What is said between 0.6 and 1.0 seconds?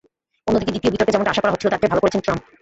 দ্বিতীয়